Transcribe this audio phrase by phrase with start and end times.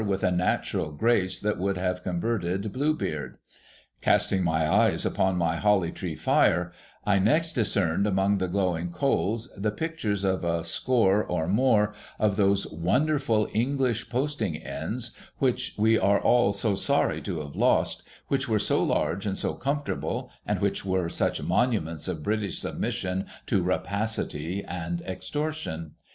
[0.03, 3.37] with a natural grace that would haAC converted Blue Beard.
[4.01, 6.71] Casting my eyes upon my Holly Tree fire,
[7.05, 12.19] I next discerned among the glowing coals the pictures of a score or more CONTINENTAL
[12.19, 17.39] INNS loi of those wonderful English posting inns which we are all so sorry to
[17.41, 22.23] have lost, which were so large and so comfortable, and which were such monuments of
[22.23, 25.91] British submission to rapacity and extortion.